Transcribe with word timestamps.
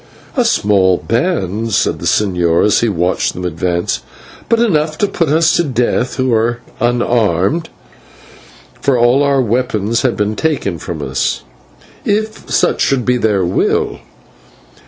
"A 0.35 0.43
small 0.45 0.97
band," 0.97 1.73
said 1.73 1.99
the 1.99 2.07
señor 2.07 2.65
as 2.65 2.79
he 2.79 2.89
watched 2.89 3.35
them 3.35 3.45
advance, 3.45 4.01
"but 4.49 4.59
enough 4.59 4.97
to 4.97 5.07
put 5.07 5.29
us 5.29 5.55
to 5.57 5.63
death, 5.63 6.15
who 6.15 6.33
are 6.33 6.59
unarmed" 6.79 7.69
(for 8.81 8.97
all 8.97 9.21
our 9.21 9.43
weapons 9.43 10.01
had 10.01 10.17
been 10.17 10.35
taken 10.35 10.79
from 10.79 11.03
us), 11.03 11.43
"if 12.03 12.51
such 12.51 12.81
should 12.81 13.05
be 13.05 13.17
their 13.17 13.45
will." 13.45 13.99